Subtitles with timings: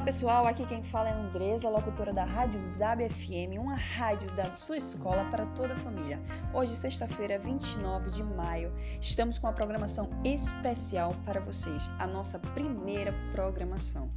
[0.00, 4.54] Olá pessoal, aqui quem fala é Andresa, locutora da Rádio Zab FM, uma rádio da
[4.54, 6.18] sua escola para toda a família.
[6.54, 13.12] Hoje, sexta-feira, 29 de maio, estamos com uma programação especial para vocês, a nossa primeira
[13.30, 14.10] programação.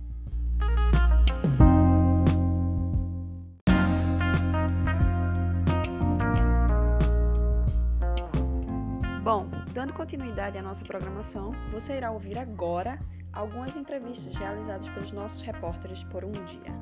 [9.22, 12.98] Bom, dando continuidade à nossa programação, você irá ouvir agora
[13.34, 16.74] algumas entrevistas realizadas pelos nossos repórteres por um dia.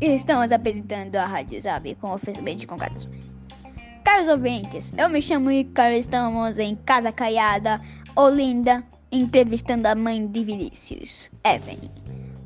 [0.00, 3.08] Estamos apresentando a Rádio Zab com oferecimento de concados.
[4.04, 7.80] Caros ouvintes, eu me chamo Icaro, estamos em Casa Caiada,
[8.14, 11.90] Olinda, entrevistando a mãe de Vinícius, Evelyn.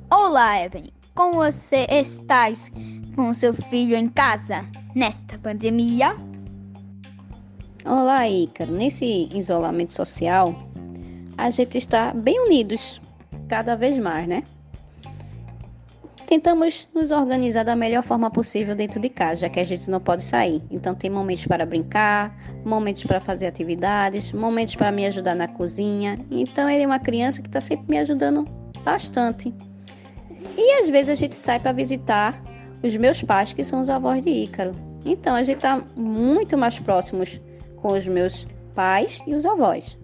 [0.09, 2.71] Olá, Evelyn, como você estás?
[3.17, 6.15] com seu filho em casa nesta pandemia?
[7.85, 8.71] Olá, Ícaro.
[8.71, 10.55] Nesse isolamento social,
[11.37, 13.01] a gente está bem unidos,
[13.49, 14.45] cada vez mais, né?
[16.29, 19.99] Tentamos nos organizar da melhor forma possível dentro de casa, já que a gente não
[19.99, 20.63] pode sair.
[20.71, 22.33] Então, tem momentos para brincar,
[22.65, 26.17] momentos para fazer atividades, momentos para me ajudar na cozinha.
[26.31, 28.45] Então, ele é uma criança que está sempre me ajudando
[28.85, 29.53] bastante.
[30.57, 32.43] E às vezes a gente sai para visitar
[32.83, 34.73] os meus pais, que são os avós de Ícaro.
[35.05, 37.41] Então a gente está muito mais próximos
[37.77, 39.99] com os meus pais e os avós.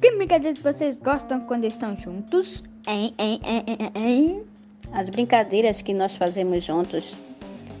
[0.00, 2.62] Que brincadeiras vocês gostam quando estão juntos?
[2.86, 4.42] Hein, hein, hein, hein, hein?
[4.92, 7.16] As brincadeiras que nós fazemos juntos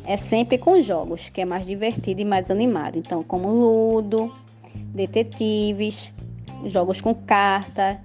[0.04, 2.96] é sempre com jogos, que é mais divertido e mais animado.
[2.98, 4.32] Então, como ludo,
[4.74, 6.12] detetives,
[6.66, 8.00] jogos com carta,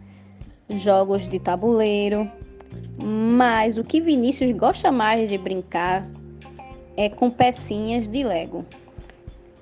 [0.70, 2.30] jogos de tabuleiro.
[2.98, 6.08] Mas o que Vinícius gosta mais de brincar
[6.96, 8.66] é com pecinhas de Lego.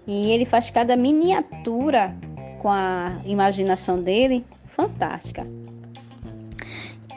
[0.06, 2.16] E ele faz cada miniatura
[2.60, 5.48] com a imaginação dele fantástica.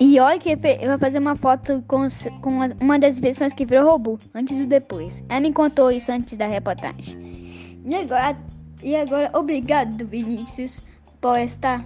[0.00, 2.06] E olha que vou fazer uma foto com,
[2.40, 5.22] com uma das versões que virou robô, antes e depois.
[5.28, 7.80] Ela me contou isso antes da reportagem.
[7.84, 8.36] E agora,
[8.82, 10.82] e agora obrigado, Vinícius,
[11.20, 11.84] por estar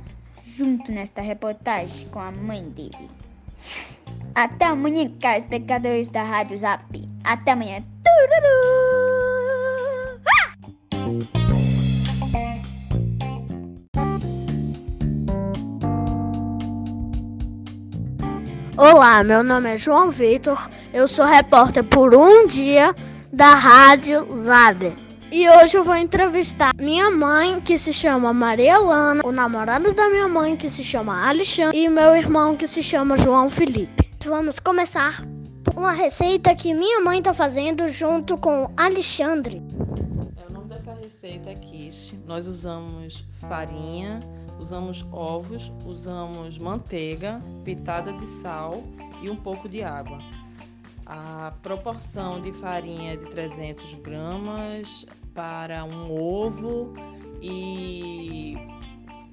[0.56, 3.10] junto nesta reportagem com a mãe dele.
[4.34, 7.08] Até amanhã, caros espectadores da Rádio Zap.
[7.24, 7.82] Até amanhã.
[10.26, 10.54] Ah!
[18.76, 20.68] Olá, meu nome é João Vitor.
[20.92, 22.94] Eu sou repórter por um dia
[23.32, 24.96] da Rádio Zap.
[25.30, 30.08] E hoje eu vou entrevistar minha mãe, que se chama Maria Lana, o namorado da
[30.08, 34.07] minha mãe, que se chama Alexandre, e meu irmão, que se chama João Felipe.
[34.24, 35.22] Vamos começar
[35.76, 39.62] uma receita que minha mãe está fazendo junto com Alexandre.
[40.36, 42.18] É, o nome dessa receita é quiche.
[42.26, 44.20] Nós usamos farinha,
[44.58, 48.82] usamos ovos, usamos manteiga, pitada de sal
[49.22, 50.18] e um pouco de água.
[51.06, 56.92] A proporção de farinha é de 300 gramas para um ovo
[57.40, 58.56] e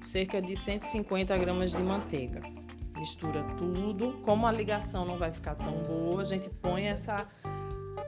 [0.06, 2.55] cerca de 150 gramas de manteiga
[3.06, 4.14] mistura tudo.
[4.24, 7.28] Como a ligação não vai ficar tão boa, a gente põe essa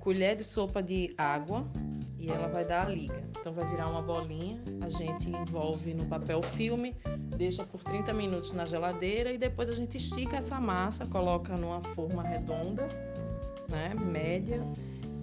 [0.00, 1.64] colher de sopa de água
[2.18, 3.22] e ela vai dar a liga.
[3.38, 6.96] Então vai virar uma bolinha, a gente envolve no papel filme,
[7.36, 11.80] deixa por 30 minutos na geladeira e depois a gente estica essa massa, coloca numa
[11.94, 12.88] forma redonda,
[13.68, 14.60] né, média,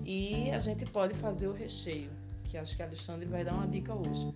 [0.06, 2.12] e a gente pode fazer o recheio,
[2.46, 4.34] que acho que a Alexandre vai dar uma dica hoje.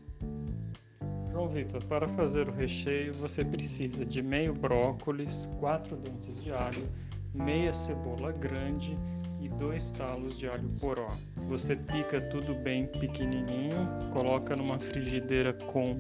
[1.32, 6.90] João Vitor, para fazer o recheio você precisa de meio brócolis, quatro dentes de alho,
[7.34, 8.98] meia cebola grande
[9.40, 11.10] e dois talos de alho poró.
[11.48, 16.00] Você pica tudo bem pequenininho, coloca numa frigideira com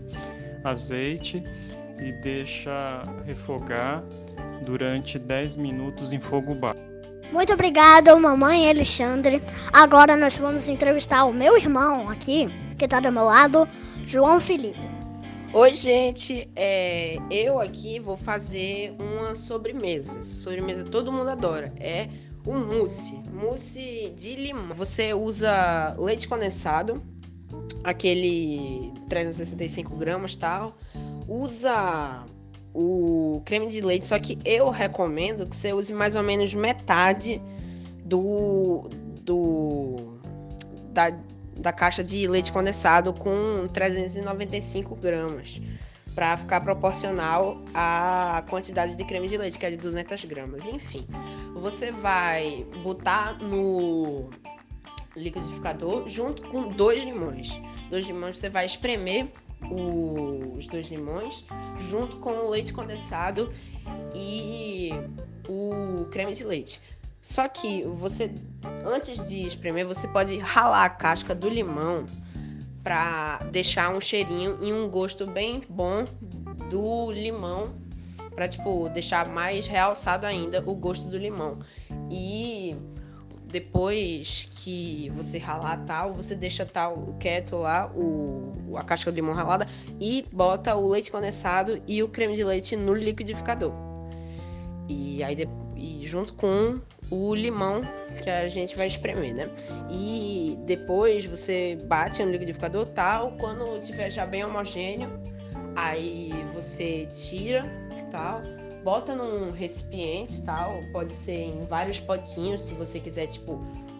[0.63, 1.43] azeite
[1.99, 4.03] e deixa refogar
[4.65, 6.81] durante 10 minutos em fogo baixo.
[7.31, 9.41] Muito obrigado, mamãe Alexandre.
[9.71, 12.47] Agora nós vamos entrevistar o meu irmão aqui,
[12.77, 13.67] que está do meu lado,
[14.07, 14.88] João Felipe.
[15.51, 16.47] Oi, gente.
[16.55, 20.21] É, eu aqui vou fazer uma sobremesa.
[20.21, 21.73] Sobremesa todo mundo adora.
[21.79, 22.07] É
[22.45, 23.15] o mousse.
[23.33, 24.75] Mousse de limão.
[24.75, 27.01] Você usa leite condensado,
[27.83, 30.77] aquele 365 gramas tal.
[31.27, 32.23] Usa
[32.71, 37.41] o creme de leite, só que eu recomendo que você use mais ou menos metade
[38.05, 38.87] do,
[39.23, 40.19] do
[40.93, 41.09] da,
[41.59, 45.61] da caixa de leite condensado com 395 gramas
[46.15, 50.65] para ficar proporcional à quantidade de creme de leite, que é de 200 gramas.
[50.65, 51.05] Enfim,
[51.53, 54.29] você vai botar no,
[55.15, 57.61] liquidificador junto com dois limões.
[57.89, 59.27] Dois limões você vai espremer
[59.69, 61.45] os dois limões
[61.77, 63.51] junto com o leite condensado
[64.15, 64.91] e
[65.47, 66.81] o creme de leite.
[67.21, 68.33] Só que você,
[68.85, 72.07] antes de espremer, você pode ralar a casca do limão
[72.83, 76.05] para deixar um cheirinho e um gosto bem bom
[76.69, 77.73] do limão,
[78.33, 81.59] para tipo deixar mais realçado ainda o gosto do limão.
[82.09, 82.75] E
[83.45, 89.33] depois que você ralar tal, você deixa tal quieto lá o a casca de limão
[89.33, 89.67] ralada
[89.99, 93.73] e bota o leite condensado e o creme de leite no liquidificador.
[94.87, 95.35] E aí
[95.75, 96.79] e junto com
[97.11, 97.81] o limão
[98.21, 99.49] que a gente vai espremer, né?
[99.89, 105.09] E depois você bate no liquidificador tal, quando tiver já bem homogêneo,
[105.75, 107.65] aí você tira,
[108.11, 108.41] tal,
[108.83, 113.53] bota num recipiente, tal, pode ser em vários potinhos, se você quiser, tipo,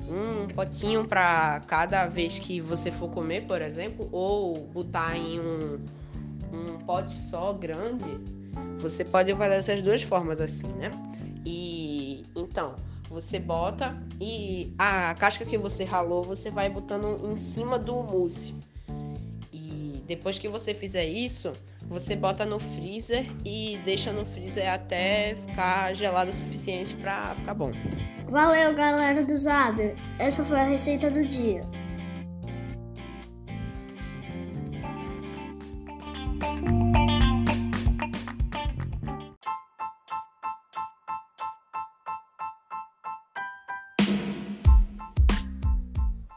[0.10, 5.80] um potinho para cada vez que você for comer, por exemplo, ou botar em um,
[6.52, 8.20] um pote só grande,
[8.80, 10.92] você pode fazer essas duas formas assim, né?
[11.46, 12.76] E então,
[13.10, 18.54] você bota e a casca que você ralou, você vai botando em cima do mousse.
[19.52, 21.54] E depois que você fizer isso,
[21.88, 27.56] você bota no freezer e deixa no freezer até ficar gelado o suficiente para ficar
[27.56, 27.72] bom.
[28.30, 29.96] Valeu, galera do Zab.
[30.20, 31.66] Essa foi a receita do dia.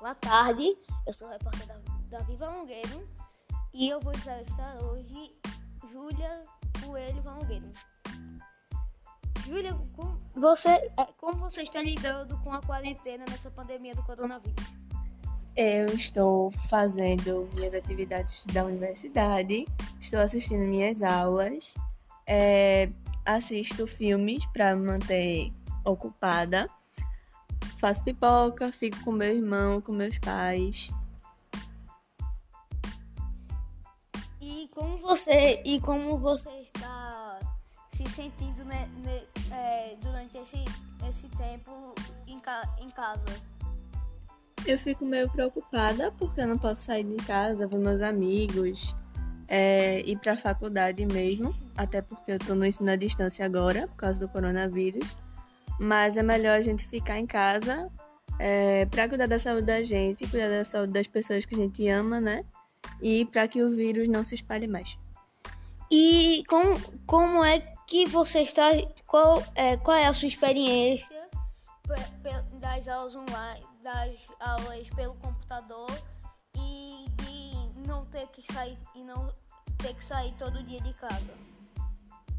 [0.03, 0.77] Boa tarde,
[1.07, 1.77] eu sou o repórter da,
[2.11, 3.09] da Viva Longueiro
[3.73, 5.31] e eu vou entrevistar hoje
[5.93, 6.43] Júlia
[6.85, 7.71] Coelho Longueiro.
[9.47, 14.67] Júlia, como você, é, como você está lidando com a quarentena nessa pandemia do coronavírus?
[15.55, 19.69] Eu estou fazendo minhas atividades da universidade,
[20.01, 21.75] estou assistindo minhas aulas,
[22.27, 22.91] é,
[23.25, 25.53] assisto filmes para manter
[25.85, 26.69] ocupada,
[27.83, 30.93] faço pipoca, fico com meu irmão, com meus pais.
[34.41, 37.41] E como você e como você está
[37.93, 38.89] se sentindo né,
[39.51, 40.63] é, durante esse,
[41.11, 41.93] esse tempo
[42.29, 43.25] em, ca, em casa?
[44.65, 48.95] Eu fico meio preocupada porque eu não posso sair de casa, ver meus amigos,
[49.49, 53.89] é, ir para a faculdade mesmo, até porque eu estou no ensino à distância agora,
[53.89, 55.05] por causa do coronavírus.
[55.83, 57.91] Mas é melhor a gente ficar em casa
[58.39, 61.89] é, para cuidar da saúde da gente, cuidar da saúde das pessoas que a gente
[61.89, 62.45] ama, né?
[63.01, 64.97] e para que o vírus não se espalhe mais.
[65.91, 68.71] E como, como é que você está?
[69.07, 71.21] Qual é, qual é a sua experiência
[72.55, 75.91] das aulas online, das aulas pelo computador
[76.57, 79.35] e de não ter que sair e não
[79.79, 81.33] ter que sair todo dia de casa?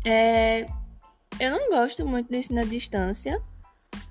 [0.05, 0.65] É,
[1.39, 3.41] eu não gosto muito do ensino à distância.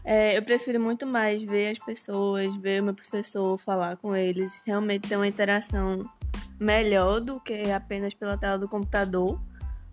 [0.05, 4.63] É, eu prefiro muito mais ver as pessoas, ver o meu professor, falar com eles,
[4.67, 6.03] realmente ter uma interação
[6.59, 9.41] melhor do que apenas pela tela do computador,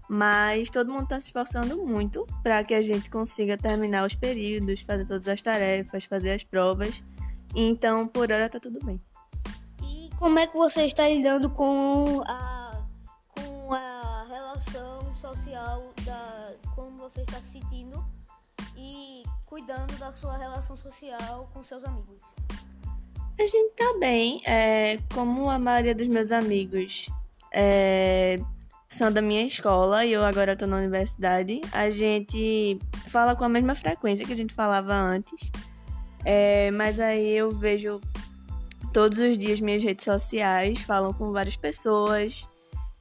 [0.08, 4.82] mas todo mundo está se esforçando muito para que a gente consiga terminar os períodos,
[4.82, 7.04] fazer todas as tarefas, fazer as provas.
[7.56, 9.00] Então, por hora está tudo bem.
[9.84, 12.84] E como é que você está lidando com a,
[13.36, 14.89] com a relação
[17.10, 18.06] você está se sentindo
[18.78, 22.22] e cuidando da sua relação social com seus amigos?
[23.40, 24.42] A gente tá bem.
[24.46, 27.10] É, como a maioria dos meus amigos
[27.52, 28.40] é,
[28.88, 33.50] são da minha escola e eu agora tô na universidade, a gente fala com a
[33.50, 35.52] mesma frequência que a gente falava antes.
[36.24, 38.00] É, mas aí eu vejo
[38.94, 42.48] todos os dias minhas redes sociais, falam com várias pessoas.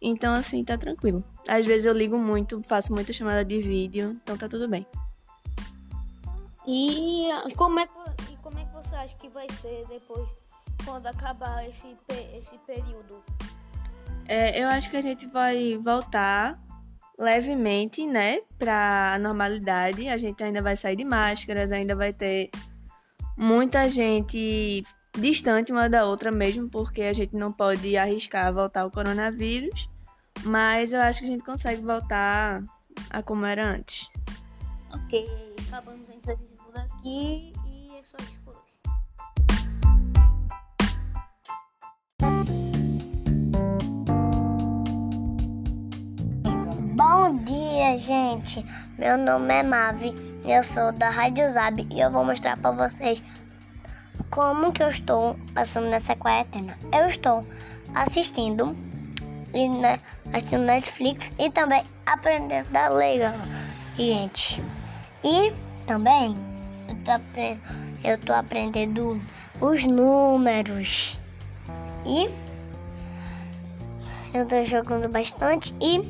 [0.00, 1.22] Então, assim, tá tranquilo.
[1.48, 4.86] Às vezes eu ligo muito, faço muita chamada de vídeo, então tá tudo bem.
[6.66, 10.28] E como é que como é que você acha que vai ser depois,
[10.84, 11.96] quando acabar esse,
[12.34, 13.22] esse período?
[14.26, 16.58] É, eu acho que a gente vai voltar
[17.18, 20.08] levemente, né, pra normalidade.
[20.08, 22.50] A gente ainda vai sair de máscaras, ainda vai ter
[23.36, 24.82] muita gente
[25.18, 29.90] distante uma da outra mesmo, porque a gente não pode arriscar voltar o coronavírus.
[30.44, 32.62] Mas eu acho que a gente consegue voltar
[33.10, 34.08] a como era antes.
[34.92, 35.26] Ok,
[35.66, 37.52] acabamos a entrevista por aqui
[37.98, 38.72] é só isso por hoje.
[46.94, 48.64] Bom dia, gente.
[48.96, 50.14] Meu nome é Mavi,
[50.44, 53.22] eu sou da Rádio Zab e eu vou mostrar para vocês
[54.30, 56.78] como que eu estou passando nessa quarentena?
[56.92, 57.46] Eu estou
[57.94, 58.76] assistindo
[59.54, 60.00] e né,
[60.32, 63.34] assistindo Netflix e também aprendendo da legal,
[63.96, 64.62] gente.
[65.24, 65.52] E
[65.86, 66.36] também
[66.88, 69.20] eu tô, eu tô aprendendo
[69.60, 71.18] os números
[72.06, 72.28] e
[74.32, 76.00] eu tô jogando bastante e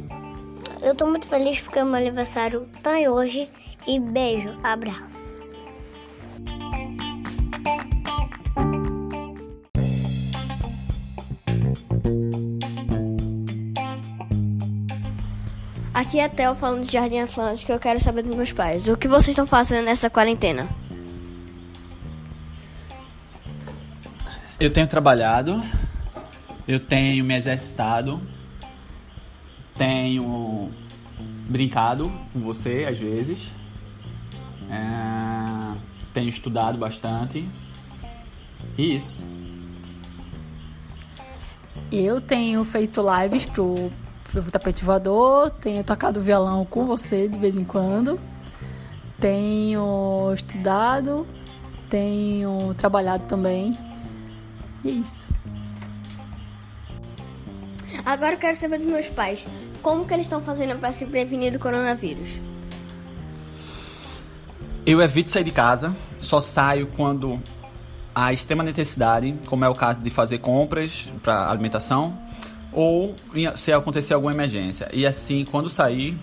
[0.83, 3.49] eu tô muito feliz porque meu aniversário tá hoje
[3.87, 5.18] e beijo, abraço.
[15.99, 17.73] Aqui é Theo falando de Jardim Atlântico.
[17.73, 18.87] Eu quero saber dos meus pais.
[18.87, 20.69] O que vocês estão fazendo nessa quarentena?
[24.61, 25.61] Eu tenho trabalhado,
[26.69, 28.23] eu tenho me exercitado,
[29.77, 30.71] tenho
[31.49, 33.51] brincado com você às vezes,
[34.71, 35.77] é,
[36.15, 37.45] tenho estudado bastante
[38.79, 39.25] e isso.
[41.91, 43.91] Eu tenho feito lives pro,
[44.33, 48.21] pro tapete voador, tenho tocado violão com você de vez em quando,
[49.19, 51.27] tenho estudado,
[51.89, 53.77] tenho trabalhado também.
[54.85, 55.29] E é isso.
[58.05, 59.47] Agora eu quero saber dos meus pais.
[59.83, 62.29] Como que eles estão fazendo para se prevenir do coronavírus?
[64.87, 67.41] Eu evito sair de casa, só saio quando
[68.15, 72.28] há extrema necessidade, como é o caso de fazer compras para alimentação
[72.73, 73.15] ou
[73.57, 74.89] se acontecer alguma emergência.
[74.93, 76.19] E assim, quando sair,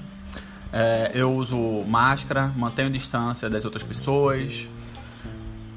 [0.72, 4.68] é, eu uso máscara, mantenho distância das outras pessoas,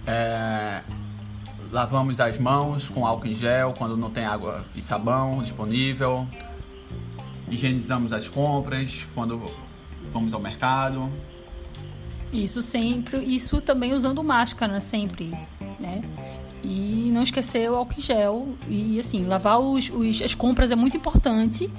[0.07, 0.83] é,
[1.71, 6.27] lavamos as mãos com álcool em gel quando não tem água e sabão disponível,
[7.51, 9.51] higienizamos as compras quando
[10.13, 11.11] vamos ao mercado.
[12.33, 15.31] Isso sempre, isso também usando máscara sempre,
[15.81, 16.03] né?
[16.63, 20.97] E não esquecer o álcool gel e assim, lavar os, os, as compras é muito
[20.97, 21.71] importante.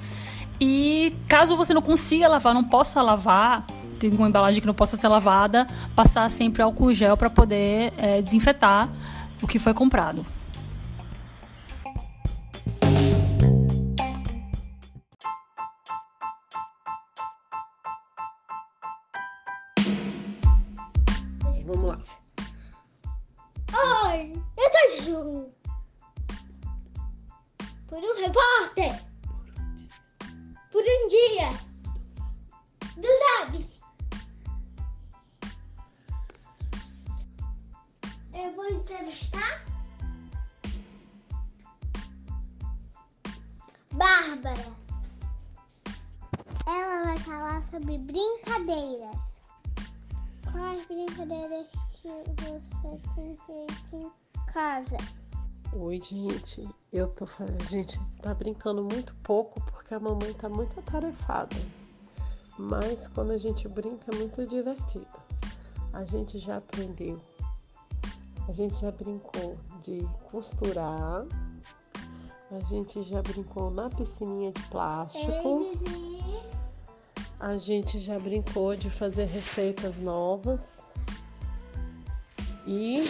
[0.60, 3.66] E caso você não consiga lavar, não possa lavar,
[3.98, 8.22] tem uma embalagem que não possa ser lavada, passar sempre álcool gel para poder é,
[8.22, 8.88] desinfetar
[9.42, 10.24] o que foi comprado.
[21.66, 21.98] Vamos lá.
[24.08, 24.32] Oi,
[27.86, 29.04] Por um repórter.
[30.70, 31.50] Por um dia.
[32.96, 33.66] Do Zab.
[38.32, 39.64] Eu vou entrevistar
[43.92, 44.72] Bárbara.
[46.66, 49.16] Ela vai falar sobre brincadeiras.
[50.52, 51.66] Quais brincadeiras
[52.00, 54.12] que você tem feito
[54.52, 54.96] casa?
[55.72, 56.68] Oi, gente.
[56.92, 57.62] Eu tô fazendo.
[57.62, 61.56] A gente tá brincando muito pouco porque a mamãe tá muito atarefada.
[62.58, 65.06] Mas quando a gente brinca é muito divertido.
[65.92, 67.20] A gente já aprendeu
[68.50, 71.24] a gente já brincou de costurar.
[72.50, 75.70] A gente já brincou na piscininha de plástico.
[77.38, 80.90] A gente já brincou de fazer receitas novas.
[82.66, 83.08] E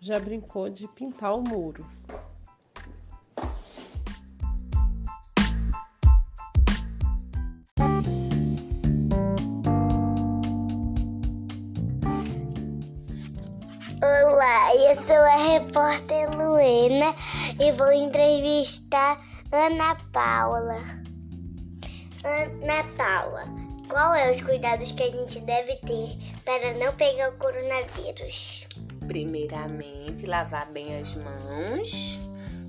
[0.00, 1.86] já brincou de pintar o muro.
[14.02, 17.14] Olá, eu sou a repórter Luena
[17.58, 20.78] e vou entrevistar Ana Paula.
[22.22, 23.44] Ana Paula,
[23.88, 28.66] qual é os cuidados que a gente deve ter para não pegar o coronavírus?
[29.06, 32.18] Primeiramente, lavar bem as mãos,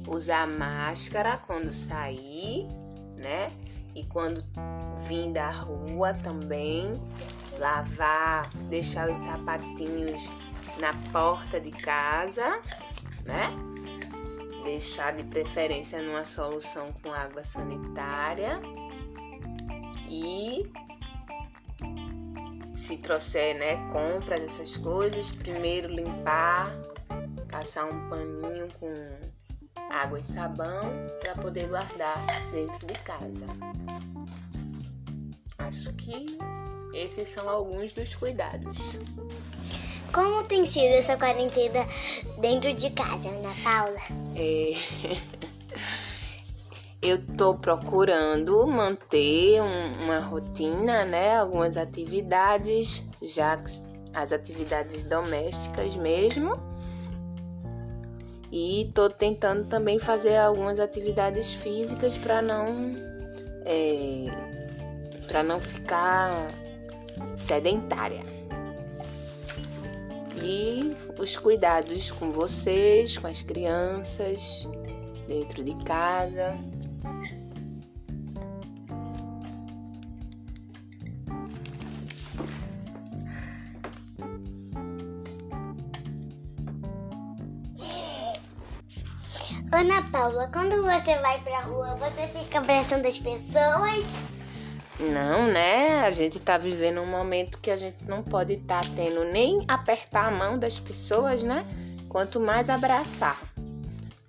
[0.07, 2.67] usar máscara quando sair,
[3.17, 3.49] né?
[3.95, 4.43] E quando
[5.07, 7.01] vir da rua também,
[7.59, 10.31] lavar, deixar os sapatinhos
[10.79, 12.61] na porta de casa,
[13.25, 13.51] né?
[14.63, 18.59] Deixar de preferência numa solução com água sanitária
[20.09, 20.69] e
[22.77, 26.71] se trouxer, né, compras essas coisas, primeiro limpar,
[27.49, 28.93] passar um paninho com
[29.89, 33.47] água e sabão para poder guardar dentro de casa.
[35.57, 36.27] Acho que
[36.93, 38.77] esses são alguns dos cuidados.
[40.13, 41.85] Como tem sido essa quarentena
[42.37, 43.99] dentro de casa, Ana Paula?
[44.35, 45.37] É...
[47.07, 51.37] Eu tô procurando manter um, uma rotina, né?
[51.37, 53.57] Algumas atividades, já
[54.13, 56.59] as atividades domésticas mesmo.
[58.51, 62.97] E tô tentando também fazer algumas atividades físicas para não
[63.63, 64.25] é,
[65.27, 66.45] para não ficar
[67.37, 68.25] sedentária.
[70.43, 74.67] E os cuidados com vocês, com as crianças,
[75.25, 76.53] dentro de casa.
[89.69, 94.03] Ana Paula, quando você vai pra rua, você fica abraçando as pessoas?
[94.99, 96.05] Não, né?
[96.05, 99.63] A gente tá vivendo um momento que a gente não pode estar tá tendo nem
[99.67, 101.63] apertar a mão das pessoas, né?
[102.09, 103.39] Quanto mais abraçar.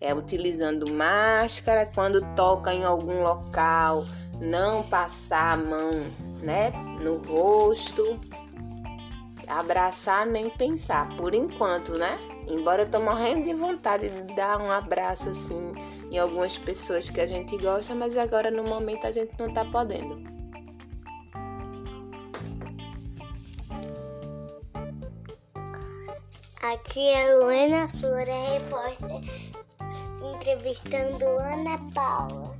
[0.00, 4.06] É utilizando máscara quando toca em algum local,
[4.40, 5.90] não passar a mão,
[6.40, 6.70] né,
[7.02, 8.20] no rosto.
[9.46, 12.18] Abraçar nem pensar, por enquanto, né?
[12.46, 15.74] Embora eu tô morrendo de vontade de dar um abraço assim
[16.10, 19.64] em algumas pessoas que a gente gosta, mas agora no momento a gente não tá
[19.64, 20.38] podendo.
[26.62, 29.54] Aqui é Luana Flora, repórter,
[30.48, 32.56] entrevistando Ana Paula.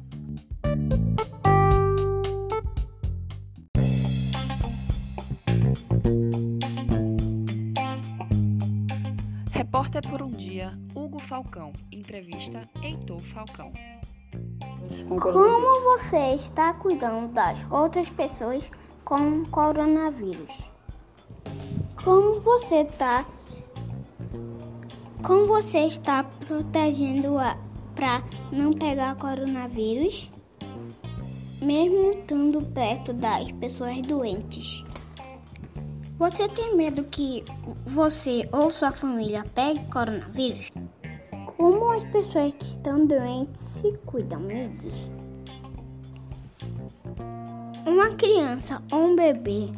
[9.53, 11.73] Repórter por um dia, Hugo Falcão.
[11.91, 13.73] Entrevista Heitor Falcão.
[15.09, 18.71] Como você está cuidando das outras pessoas
[19.03, 20.71] com coronavírus?
[22.05, 23.25] Como você está
[25.23, 27.39] como você está protegendo
[27.99, 30.31] para não pegar coronavírus,
[31.61, 34.85] mesmo estando perto das pessoas doentes?
[36.17, 37.45] Você tem medo que
[37.85, 40.71] você ou sua família pegue coronavírus?
[41.57, 45.11] Como as pessoas que estão doentes se cuidam deles?
[47.85, 49.71] Uma criança ou um bebê,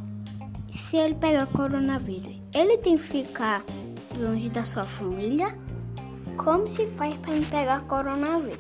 [0.71, 3.65] se ele pegar coronavírus, ele tem que ficar
[4.19, 5.57] longe da sua família?
[6.43, 8.59] Como se faz para pegar coronavírus?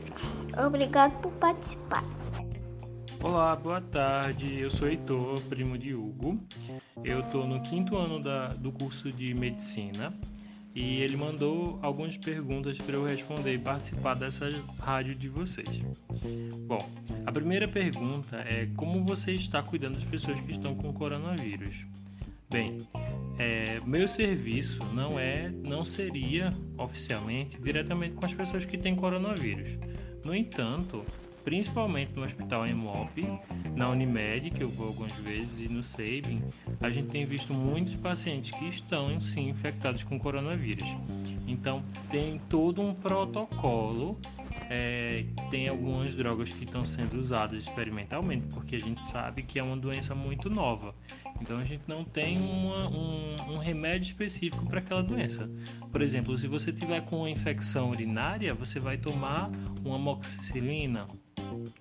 [0.66, 2.04] Obrigado por participar.
[3.22, 4.60] Olá, boa tarde.
[4.60, 6.38] Eu sou Heitor, primo de Hugo.
[7.02, 10.12] Eu estou no quinto ano da, do curso de medicina
[10.74, 14.46] e ele mandou algumas perguntas para eu responder e participar dessa
[14.78, 15.80] rádio de vocês.
[16.66, 16.86] Bom,
[17.24, 21.86] a primeira pergunta é como você está cuidando das pessoas que estão com coronavírus?
[22.50, 22.78] Bem,
[23.38, 29.78] é, meu serviço não é, não seria oficialmente diretamente com as pessoas que têm coronavírus.
[30.24, 31.04] No entanto,
[31.44, 33.24] principalmente no Hospital Emop,
[33.76, 36.42] na Unimed, que eu vou algumas vezes, e no Sabin,
[36.80, 40.88] a gente tem visto muitos pacientes que estão sim infectados com coronavírus.
[41.46, 44.18] Então, tem todo um protocolo
[44.72, 49.62] é, tem algumas drogas que estão sendo usadas experimentalmente, porque a gente sabe que é
[49.62, 50.94] uma doença muito nova.
[51.40, 55.50] Então a gente não tem uma, um, um, remédio específico para aquela doença.
[55.90, 59.50] Por exemplo, se você tiver com uma infecção urinária, você vai tomar
[59.84, 61.04] uma amoxicilina.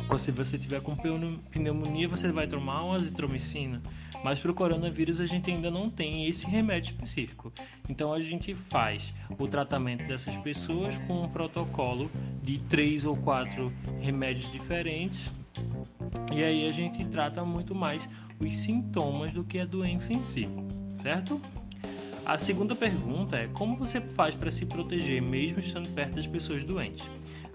[0.09, 3.81] Ou se você tiver com pneumonia, você vai tomar uma azitromicina.
[4.23, 7.51] Mas para o coronavírus a gente ainda não tem esse remédio específico.
[7.89, 12.11] Então a gente faz o tratamento dessas pessoas com um protocolo
[12.43, 15.29] de três ou quatro remédios diferentes.
[16.33, 20.47] E aí a gente trata muito mais os sintomas do que a doença em si,
[21.01, 21.41] certo?
[22.25, 26.63] A segunda pergunta é como você faz para se proteger mesmo estando perto das pessoas
[26.63, 27.09] doentes?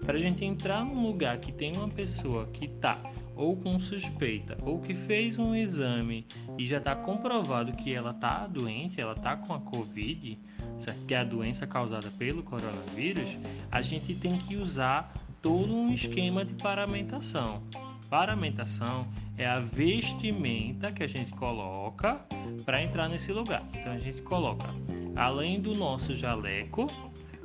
[0.05, 2.99] Para a gente entrar num lugar que tem uma pessoa que está
[3.35, 8.45] ou com suspeita ou que fez um exame e já está comprovado que ela está
[8.45, 10.37] doente, ela está com a Covid,
[10.79, 11.05] certo?
[11.07, 13.37] que é a doença causada pelo coronavírus,
[13.71, 17.63] a gente tem que usar todo um esquema de paramentação.
[18.07, 22.21] Paramentação é a vestimenta que a gente coloca
[22.63, 23.63] para entrar nesse lugar.
[23.73, 24.67] Então a gente coloca,
[25.15, 26.87] além do nosso jaleco,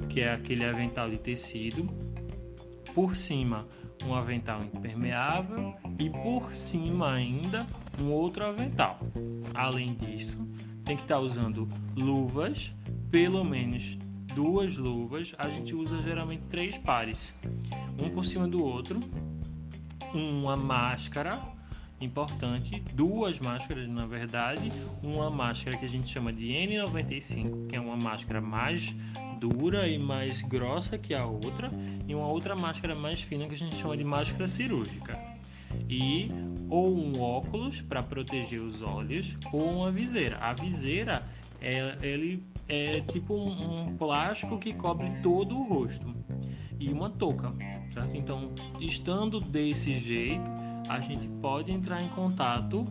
[0.08, 1.88] que é aquele avental de tecido,
[2.94, 3.66] por cima
[4.04, 7.66] um avental impermeável e por cima ainda
[8.00, 8.98] um outro avental.
[9.54, 10.46] Além disso,
[10.84, 12.74] tem que estar tá usando luvas,
[13.10, 13.98] pelo menos
[14.34, 15.32] duas luvas.
[15.38, 17.32] A gente usa geralmente três pares,
[18.02, 19.00] um por cima do outro,
[20.14, 21.40] uma máscara
[22.00, 27.80] importante, duas máscaras na verdade, uma máscara que a gente chama de N95, que é
[27.80, 28.94] uma máscara mais
[29.38, 31.70] dura e mais grossa que a outra,
[32.06, 35.18] e uma outra máscara mais fina que a gente chama de máscara cirúrgica.
[35.88, 36.28] E
[36.68, 40.38] ou um óculos para proteger os olhos ou uma viseira.
[40.38, 41.24] A viseira
[41.60, 46.14] é, ele é tipo um, um plástico que cobre todo o rosto.
[46.78, 47.52] e uma touca,
[47.92, 48.16] certo?
[48.16, 50.50] Então, estando desse jeito,
[50.90, 52.84] a gente pode entrar em contato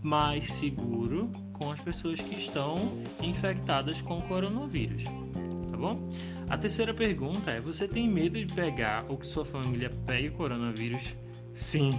[0.00, 6.08] mais seguro com as pessoas que estão infectadas com coronavírus, tá bom?
[6.48, 10.32] A terceira pergunta é: você tem medo de pegar ou que sua família pegue o
[10.34, 11.14] coronavírus?
[11.52, 11.90] Sim,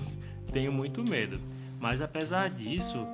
[0.54, 1.38] tenho muito medo.
[1.78, 3.06] Mas apesar disso,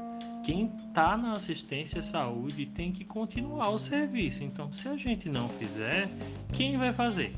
[0.46, 4.44] quem está na assistência à saúde tem que continuar o serviço.
[4.44, 6.08] Então, se a gente não fizer,
[6.54, 7.34] quem vai fazer?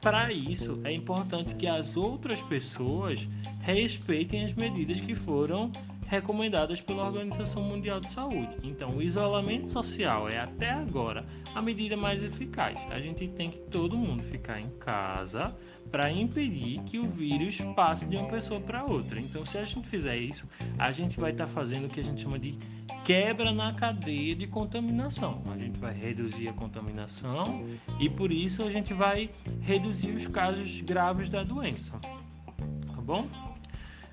[0.00, 3.28] Para isso, é importante que as outras pessoas
[3.60, 5.72] respeitem as medidas que foram
[6.06, 8.56] recomendadas pela Organização Mundial de Saúde.
[8.62, 12.78] Então, o isolamento social é até agora a medida mais eficaz.
[12.90, 15.54] A gente tem que todo mundo ficar em casa
[15.90, 19.20] para impedir que o vírus passe de uma pessoa para outra.
[19.20, 20.46] Então, se a gente fizer isso,
[20.78, 22.56] a gente vai estar tá fazendo o que a gente chama de
[23.04, 25.42] quebra na cadeia de contaminação.
[25.52, 27.66] A gente vai reduzir a contaminação
[27.98, 31.98] e por isso a gente vai reduzir os casos graves da doença.
[31.98, 33.26] Tá bom?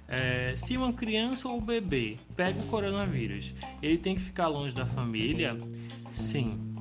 [0.07, 4.85] É, se uma criança ou bebê pega o coronavírus, ele tem que ficar longe da
[4.85, 5.57] família?
[6.11, 6.73] Sim.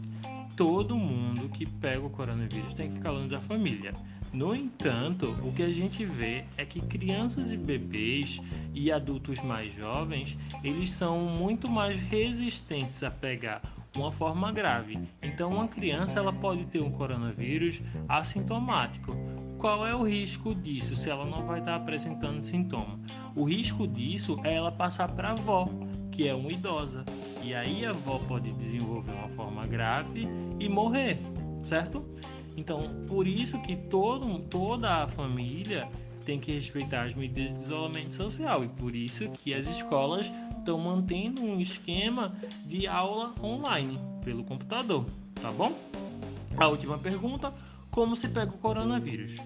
[0.57, 3.93] Todo mundo que pega o coronavírus tem que ficar longe da família.
[4.35, 8.41] No entanto, o que a gente vê é que crianças e bebês
[8.75, 13.63] e adultos mais jovens, eles são muito mais resistentes a pegar
[13.97, 14.99] uma forma grave.
[15.23, 19.15] Então, uma criança ela pode ter um coronavírus assintomático.
[19.57, 22.99] Qual é o risco disso se ela não vai estar apresentando sintoma?
[23.37, 25.69] O risco disso é ela passar para a avó,
[26.11, 27.05] que é uma idosa.
[27.41, 30.27] E aí a avó pode desenvolver uma forma grave
[30.59, 31.21] e morrer,
[31.63, 32.05] certo?
[32.57, 35.89] Então, por isso que todo, toda a família
[36.25, 40.79] tem que respeitar as medidas de isolamento social e por isso que as escolas estão
[40.79, 45.05] mantendo um esquema de aula online pelo computador,
[45.41, 45.73] tá bom?
[46.57, 47.53] A última pergunta:
[47.91, 49.37] como se pega o coronavírus?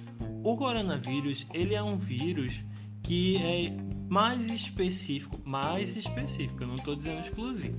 [0.44, 2.62] O coronavírus ele é um vírus
[3.03, 3.73] que é
[4.09, 7.77] mais específico, mais específico, eu não estou dizendo exclusivo,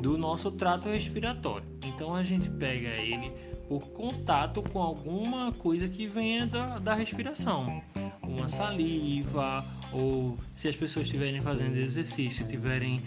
[0.00, 1.66] do nosso trato respiratório.
[1.84, 3.32] Então a gente pega ele
[3.70, 7.80] por contato com alguma coisa que venha da, da respiração.
[8.20, 13.00] Uma saliva, ou se as pessoas estiverem fazendo exercício, estiverem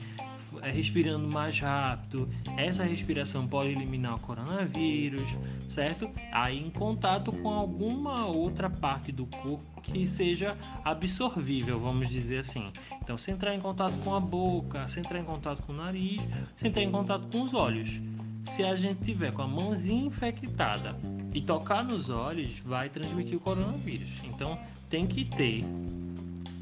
[0.61, 5.35] é, respirando mais rápido, essa respiração pode eliminar o coronavírus,
[5.67, 6.09] certo?
[6.31, 12.71] Aí em contato com alguma outra parte do corpo que seja absorvível, vamos dizer assim.
[13.01, 16.21] Então, se entrar em contato com a boca, se entrar em contato com o nariz,
[16.55, 17.99] se entrar em contato com os olhos
[18.45, 20.95] se a gente tiver com a mãozinha infectada
[21.33, 24.21] e tocar nos olhos, vai transmitir o coronavírus.
[24.23, 25.63] Então tem que ter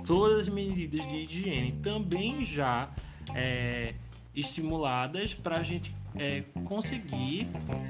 [0.06, 2.90] todas as medidas de higiene também já
[3.34, 3.94] é,
[4.34, 7.48] estimuladas para a gente é, conseguir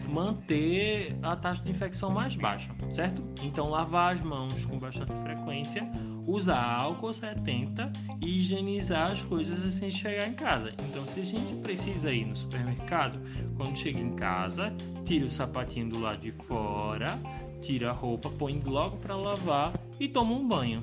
[0.09, 3.23] manter a taxa de infecção mais baixa, certo?
[3.41, 5.87] Então lavar as mãos com bastante frequência
[6.27, 10.73] usar álcool 70 e higienizar as coisas assim chegar em casa.
[10.89, 13.19] Então, se a gente precisa ir no supermercado,
[13.55, 14.73] quando chega em casa,
[15.05, 17.19] tira o sapatinho do lado de fora,
[17.61, 20.79] tira a roupa, põe logo para lavar e toma um banho.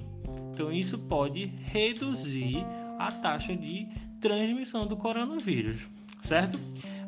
[0.53, 2.65] Então, isso pode reduzir
[2.99, 3.87] a taxa de
[4.21, 5.89] transmissão do coronavírus,
[6.23, 6.59] certo?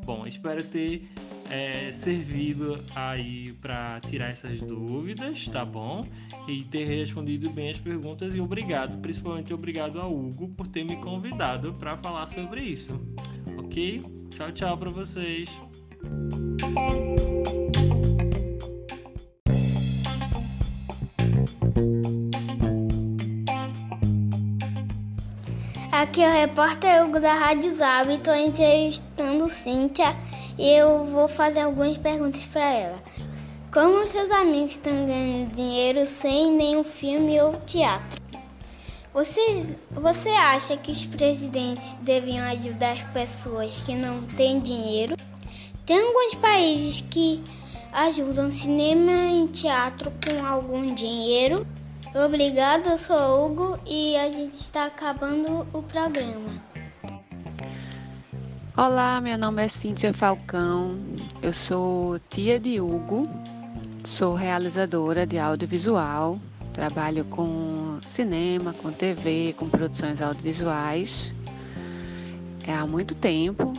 [0.05, 1.09] Bom, espero ter
[1.51, 6.07] é, servido aí para tirar essas dúvidas, tá bom?
[6.49, 10.97] E ter respondido bem as perguntas e obrigado, principalmente obrigado ao Hugo por ter me
[10.97, 12.99] convidado para falar sobre isso.
[13.59, 14.01] Ok?
[14.31, 15.49] Tchau, tchau para vocês.
[25.93, 30.17] Aqui é o repórter Hugo da Rádio Zab, estou entrevistando Cíntia
[30.61, 33.03] e eu vou fazer algumas perguntas para ela.
[33.73, 38.21] Como seus amigos estão ganhando dinheiro sem nenhum filme ou teatro?
[39.15, 45.17] Você, você acha que os presidentes deviam ajudar as pessoas que não têm dinheiro?
[45.87, 47.43] Tem alguns países que
[47.93, 51.67] ajudam cinema e teatro com algum dinheiro.
[52.15, 56.70] Obrigado, eu sou Hugo e a gente está acabando o programa.
[58.83, 60.99] Olá, meu nome é Cíntia Falcão,
[61.43, 63.29] eu sou tia de Hugo,
[64.03, 66.41] sou realizadora de audiovisual,
[66.73, 71.35] trabalho com cinema, com TV, com produções audiovisuais.
[72.67, 73.75] É há muito tempo.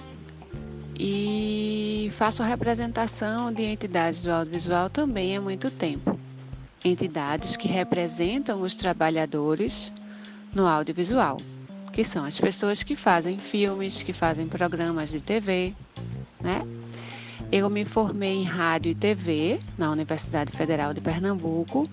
[1.00, 6.20] E faço representação de entidades do audiovisual também há muito tempo.
[6.86, 9.92] Entidades que representam os trabalhadores
[10.54, 11.38] no audiovisual
[11.94, 15.74] que são as pessoas que fazem filmes, que fazem programas de TV,
[16.40, 16.62] né?
[17.52, 21.90] eu me formei em rádio e TV na Universidade Federal de Pernambuco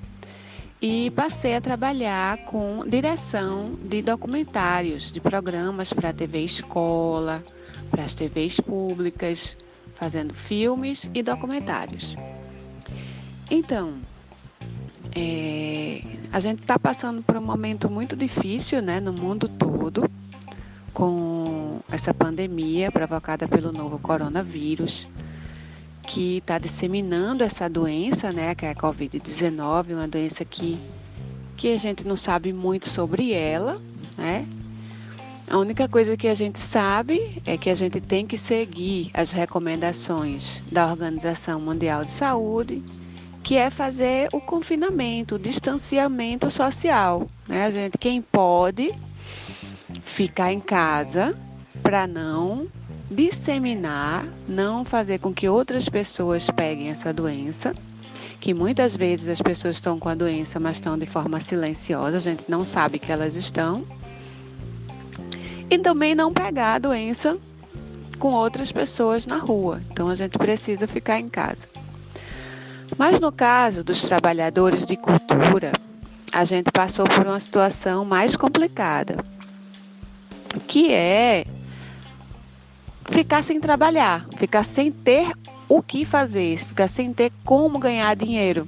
[0.80, 7.42] e passei a trabalhar com direção de documentários, de programas para a TV Escola,
[7.90, 9.56] para as TVs públicas,
[9.96, 12.14] fazendo filmes e documentários.
[13.50, 13.94] Então,
[15.16, 16.00] é,
[16.32, 20.08] a gente está passando por um momento muito difícil né, no mundo todo,
[20.92, 25.06] com essa pandemia provocada pelo novo coronavírus
[26.02, 30.78] que está disseminando essa doença, né, que é a Covid-19, uma doença que,
[31.56, 33.80] que a gente não sabe muito sobre ela,
[34.16, 34.46] né?
[35.50, 39.30] A única coisa que a gente sabe é que a gente tem que seguir as
[39.30, 42.82] recomendações da Organização Mundial de Saúde,
[43.48, 47.64] que é fazer o confinamento, o distanciamento social, né?
[47.64, 48.94] A gente quem pode
[50.04, 51.34] ficar em casa
[51.82, 52.68] para não
[53.10, 57.74] disseminar, não fazer com que outras pessoas peguem essa doença,
[58.38, 62.20] que muitas vezes as pessoas estão com a doença, mas estão de forma silenciosa, a
[62.20, 63.82] gente não sabe que elas estão.
[65.70, 67.38] E também não pegar a doença
[68.18, 69.80] com outras pessoas na rua.
[69.90, 71.66] Então a gente precisa ficar em casa.
[72.96, 75.72] Mas no caso dos trabalhadores de cultura,
[76.32, 79.24] a gente passou por uma situação mais complicada,
[80.66, 81.44] que é
[83.10, 85.32] ficar sem trabalhar, ficar sem ter
[85.68, 88.66] o que fazer, ficar sem ter como ganhar dinheiro.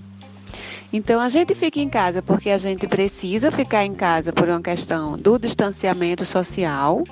[0.93, 4.61] Então a gente fica em casa porque a gente precisa ficar em casa por uma
[4.61, 7.05] questão do distanciamento social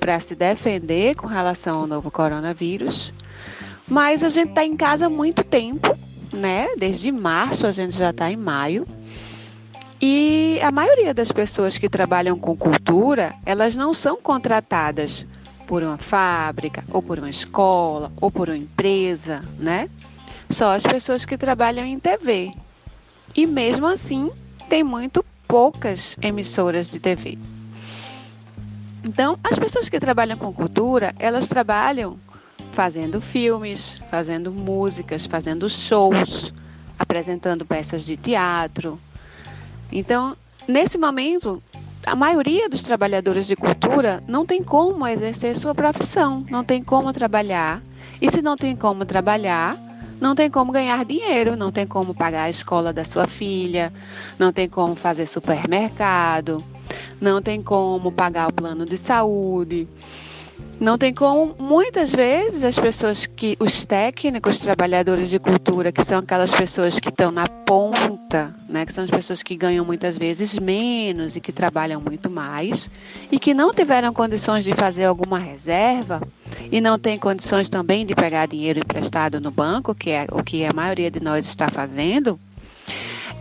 [0.00, 3.12] para se defender com relação ao novo coronavírus.
[3.86, 5.96] Mas a gente está em casa há muito tempo,
[6.32, 6.68] né?
[6.76, 8.86] Desde março a gente já está em maio.
[10.00, 15.26] E a maioria das pessoas que trabalham com cultura, elas não são contratadas
[15.66, 19.90] por uma fábrica, ou por uma escola, ou por uma empresa, né?
[20.48, 22.54] Só as pessoas que trabalham em TV.
[23.34, 24.30] E mesmo assim,
[24.68, 27.38] tem muito poucas emissoras de TV.
[29.02, 32.18] Então, as pessoas que trabalham com cultura, elas trabalham
[32.78, 36.54] fazendo filmes, fazendo músicas, fazendo shows,
[36.96, 39.00] apresentando peças de teatro.
[39.90, 40.36] Então,
[40.68, 41.60] nesse momento,
[42.06, 47.12] a maioria dos trabalhadores de cultura não tem como exercer sua profissão, não tem como
[47.12, 47.82] trabalhar.
[48.22, 49.76] E se não tem como trabalhar,
[50.20, 53.92] não tem como ganhar dinheiro, não tem como pagar a escola da sua filha,
[54.38, 56.62] não tem como fazer supermercado,
[57.20, 59.88] não tem como pagar o plano de saúde.
[60.80, 66.20] Não tem como, muitas vezes, as pessoas que, os técnicos, trabalhadores de cultura, que são
[66.20, 70.56] aquelas pessoas que estão na ponta, né, que são as pessoas que ganham muitas vezes
[70.56, 72.88] menos e que trabalham muito mais,
[73.30, 76.22] e que não tiveram condições de fazer alguma reserva,
[76.70, 80.64] e não têm condições também de pegar dinheiro emprestado no banco, que é o que
[80.64, 82.38] a maioria de nós está fazendo,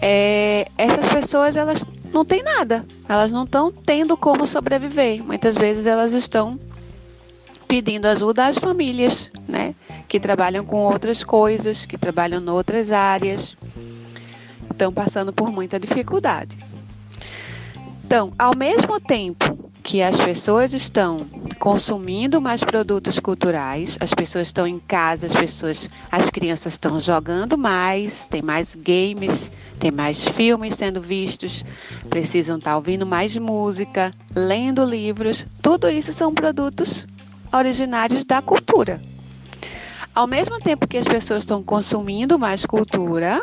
[0.01, 5.23] é, essas pessoas elas não têm nada, elas não estão tendo como sobreviver.
[5.23, 6.59] Muitas vezes elas estão
[7.67, 9.75] pedindo ajuda às famílias, né?
[10.07, 13.57] Que trabalham com outras coisas, que trabalham em outras áreas,
[14.71, 16.57] estão passando por muita dificuldade.
[18.05, 21.27] Então, ao mesmo tempo que as pessoas estão
[21.59, 27.57] consumindo mais produtos culturais, as pessoas estão em casa, as pessoas, as crianças estão jogando
[27.57, 31.65] mais, tem mais games, tem mais filmes sendo vistos,
[32.09, 37.07] precisam estar ouvindo mais música, lendo livros, tudo isso são produtos
[37.51, 39.01] originários da cultura.
[40.13, 43.41] Ao mesmo tempo que as pessoas estão consumindo mais cultura,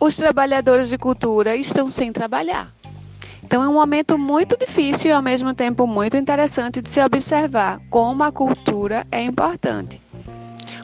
[0.00, 2.72] os trabalhadores de cultura estão sem trabalhar.
[3.42, 7.78] Então é um momento muito difícil e ao mesmo tempo muito interessante de se observar
[7.90, 10.00] como a cultura é importante.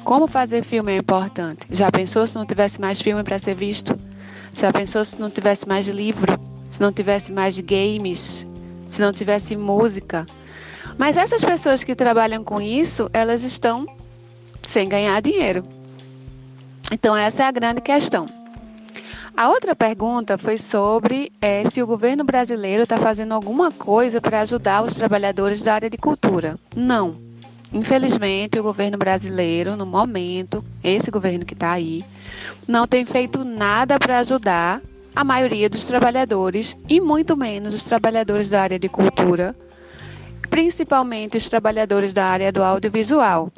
[0.04, 1.66] Como fazer filme é importante.
[1.70, 3.96] Já pensou se não tivesse mais filme para ser visto?
[4.54, 6.38] Já pensou se não tivesse mais livro?
[6.68, 8.46] Se não tivesse mais games?
[8.88, 10.26] Se não tivesse música?
[11.00, 13.86] Mas essas pessoas que trabalham com isso, elas estão
[14.68, 15.64] sem ganhar dinheiro.
[16.92, 18.26] Então, essa é a grande questão.
[19.34, 24.42] A outra pergunta foi sobre é, se o governo brasileiro está fazendo alguma coisa para
[24.42, 26.58] ajudar os trabalhadores da área de cultura.
[26.76, 27.14] Não.
[27.72, 32.04] Infelizmente, o governo brasileiro, no momento, esse governo que está aí,
[32.68, 34.82] não tem feito nada para ajudar
[35.16, 39.56] a maioria dos trabalhadores e muito menos os trabalhadores da área de cultura
[40.50, 43.50] principalmente os trabalhadores da área do audiovisual,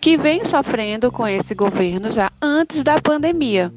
[0.00, 3.72] que vem sofrendo com esse governo já antes da pandemia.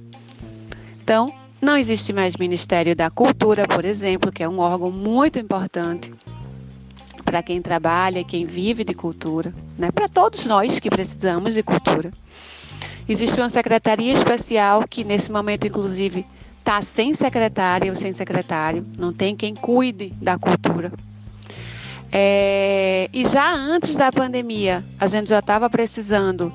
[1.03, 6.11] Então, não existe mais Ministério da Cultura, por exemplo, que é um órgão muito importante
[7.25, 9.91] para quem trabalha quem vive de cultura, né?
[9.91, 12.11] para todos nós que precisamos de cultura.
[13.07, 16.25] Existe uma secretaria especial que, nesse momento, inclusive,
[16.59, 20.91] está sem secretária ou sem secretário, não tem quem cuide da cultura.
[22.15, 26.53] É, e já antes da pandemia, a gente já estava precisando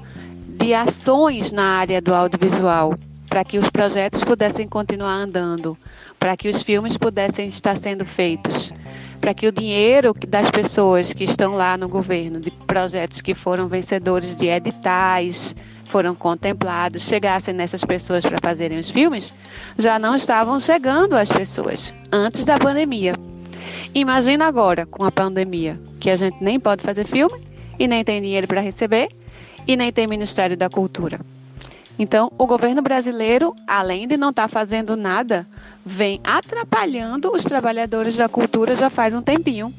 [0.57, 2.95] de ações na área do audiovisual
[3.29, 5.77] para que os projetos pudessem continuar andando,
[6.17, 8.73] para que os filmes pudessem estar sendo feitos,
[9.21, 13.67] para que o dinheiro das pessoas que estão lá no governo, de projetos que foram
[13.67, 19.35] vencedores de editais, foram contemplados, chegassem nessas pessoas para fazerem os filmes,
[19.77, 23.15] já não estavam chegando às pessoas antes da pandemia.
[23.95, 27.41] Imagina agora, com a pandemia, que a gente nem pode fazer filme
[27.79, 29.09] e nem tem dinheiro para receber
[29.67, 31.21] e nem tem Ministério da Cultura.
[31.99, 35.47] Então, o governo brasileiro, além de não estar tá fazendo nada,
[35.85, 39.75] vem atrapalhando os trabalhadores da cultura já faz um tempinho,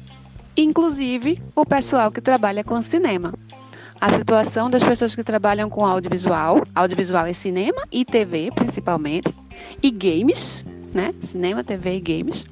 [0.56, 3.32] inclusive o pessoal que trabalha com cinema.
[3.98, 9.34] A situação das pessoas que trabalham com audiovisual, audiovisual é cinema e TV principalmente,
[9.82, 11.14] e games, né?
[11.22, 12.46] Cinema, TV e games.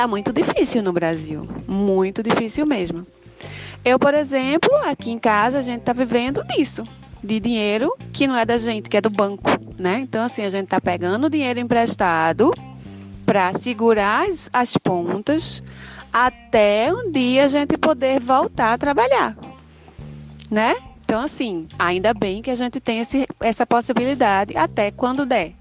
[0.00, 3.06] Tá muito difícil no Brasil, muito difícil mesmo.
[3.84, 6.84] Eu, por exemplo, aqui em casa a gente tá vivendo disso
[7.22, 9.98] de dinheiro que não é da gente, que é do banco, né?
[10.00, 12.50] Então, assim, a gente está pegando dinheiro emprestado
[13.26, 15.62] para segurar as, as pontas
[16.10, 19.36] até um dia a gente poder voltar a trabalhar,
[20.50, 20.76] né?
[21.04, 25.59] Então, assim, ainda bem que a gente tem esse, essa possibilidade até quando der.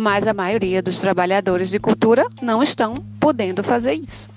[0.00, 4.30] Mas a maioria dos trabalhadores de cultura não estão podendo fazer isso.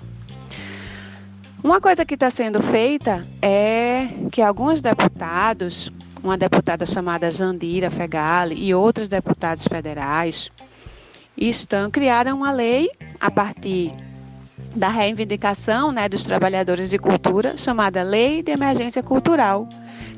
[1.62, 5.90] Uma coisa que está sendo feita é que alguns deputados
[6.22, 10.52] uma deputada chamada Jandira Fegali e outros deputados federais
[11.34, 13.90] estão criaram uma lei a partir
[14.76, 19.66] da reivindicação né, dos trabalhadores de cultura, chamada Lei de Emergência Cultural,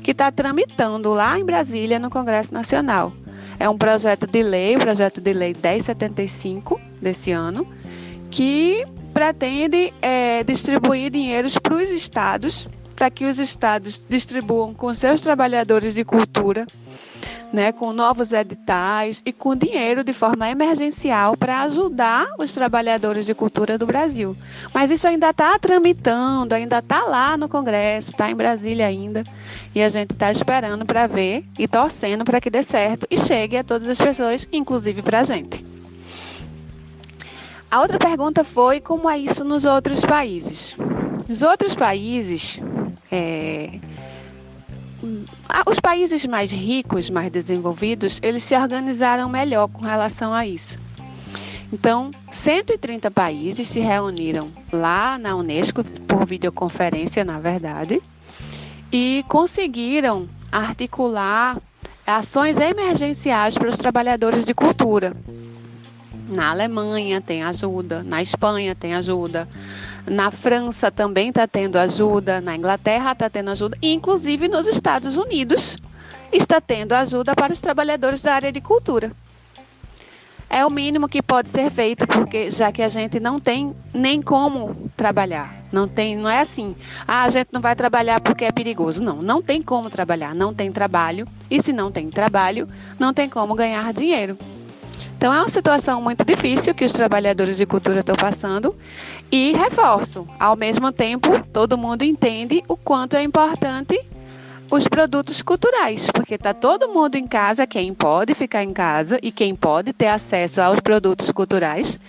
[0.03, 3.13] que está tramitando lá em Brasília, no Congresso Nacional.
[3.59, 7.67] É um projeto de lei, o projeto de lei 1075 desse ano,
[8.29, 12.67] que pretende é, distribuir dinheiros para os estados
[12.97, 16.65] para que os estados distribuam com seus trabalhadores de cultura,
[17.51, 23.33] né, com novos editais e com dinheiro de forma emergencial para ajudar os trabalhadores de
[23.33, 24.35] cultura do Brasil.
[24.73, 29.23] Mas isso ainda está tramitando, ainda está lá no Congresso, está em Brasília ainda,
[29.73, 33.57] e a gente está esperando para ver e torcendo para que dê certo e chegue
[33.57, 35.65] a todas as pessoas, inclusive para a gente.
[37.69, 40.75] A outra pergunta foi como é isso nos outros países.
[41.27, 42.61] Nos outros países,
[43.11, 43.79] é,
[45.65, 50.77] os países mais ricos, mais desenvolvidos, eles se organizaram melhor com relação a isso.
[51.71, 58.01] Então, 130 países se reuniram lá na Unesco por videoconferência, na verdade,
[58.91, 61.57] e conseguiram articular
[62.05, 65.15] ações emergenciais para os trabalhadores de cultura.
[66.29, 69.47] Na Alemanha tem ajuda, na Espanha tem ajuda,
[70.09, 75.77] na França também está tendo ajuda, na Inglaterra está tendo ajuda, inclusive nos Estados Unidos
[76.31, 79.11] está tendo ajuda para os trabalhadores da área de cultura.
[80.49, 84.21] É o mínimo que pode ser feito, porque já que a gente não tem nem
[84.21, 85.53] como trabalhar.
[85.73, 86.73] Não tem, não é assim.
[87.05, 89.03] Ah, a gente não vai trabalhar porque é perigoso.
[89.03, 91.27] Não, não tem como trabalhar, não tem trabalho.
[91.51, 92.65] E se não tem trabalho,
[92.97, 94.37] não tem como ganhar dinheiro.
[95.17, 98.75] Então é uma situação muito difícil que os trabalhadores de cultura estão passando
[99.31, 103.99] e reforço, ao mesmo tempo, todo mundo entende o quanto é importante
[104.69, 109.31] os produtos culturais, porque está todo mundo em casa, quem pode ficar em casa e
[109.31, 111.99] quem pode ter acesso aos produtos culturais,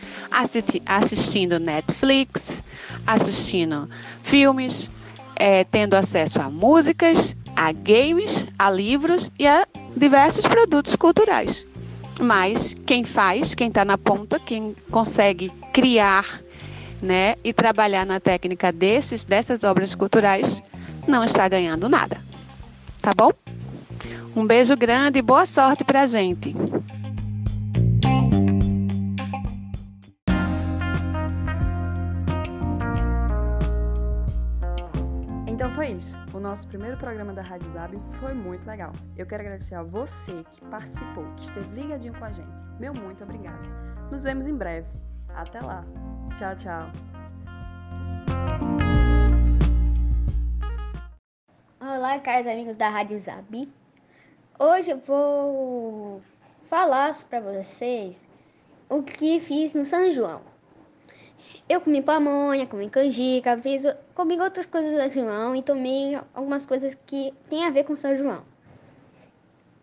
[0.84, 2.62] assistindo Netflix,
[3.06, 3.88] assistindo
[4.22, 4.90] filmes,
[5.36, 11.64] é, tendo acesso a músicas, a games, a livros e a diversos produtos culturais.
[12.20, 16.40] Mas quem faz, quem está na ponta, quem consegue criar
[17.02, 20.62] né, e trabalhar na técnica desses, dessas obras culturais,
[21.06, 22.18] não está ganhando nada.
[23.00, 23.30] Tá bom?
[24.36, 26.54] Um beijo grande e boa sorte para a gente.
[35.46, 36.16] Então foi isso.
[36.32, 38.92] O nosso primeiro programa da Rádio Zab foi muito legal.
[39.16, 42.62] Eu quero agradecer a você que participou, que esteve ligadinho com a gente.
[42.78, 43.68] Meu muito obrigado.
[44.10, 44.86] Nos vemos em breve.
[45.34, 45.84] Até lá.
[46.36, 47.08] Tchau, tchau.
[51.80, 53.68] Olá, caros amigos da Rádio Zab.
[54.58, 56.22] Hoje eu vou
[56.68, 58.28] falar para vocês
[58.88, 60.40] o que fiz no São João.
[61.68, 66.66] Eu comi pamonha, comi canjica, fiz, comi outras coisas do São João e tomei algumas
[66.66, 68.42] coisas que tem a ver com São João.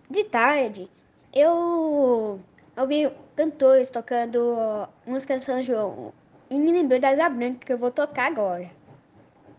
[0.09, 0.89] De tarde,
[1.33, 2.39] eu
[2.77, 6.13] ouvi cantores tocando música de São João
[6.49, 8.69] e me lembrei da Asa Branca que eu vou tocar agora,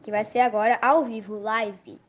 [0.03, 2.01] que vai ser agora ao vivo, live.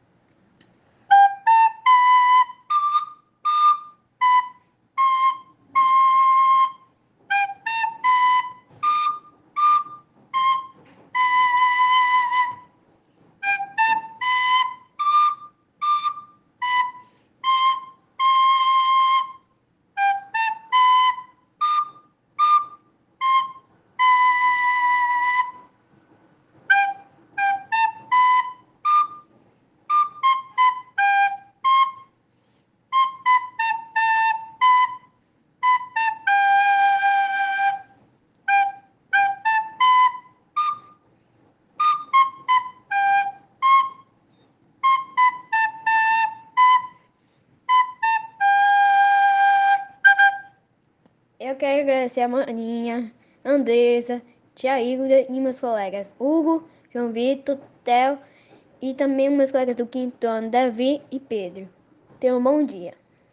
[52.17, 53.11] Agradecer a Maninha,
[53.45, 54.21] Andressa,
[54.55, 58.17] Tia Igor e meus colegas Hugo, João Vitor, Theo
[58.81, 61.69] e também meus colegas do quinto ano, Davi e Pedro.
[62.19, 62.93] Tenham um bom dia.